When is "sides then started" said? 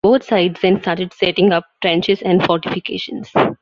0.23-1.13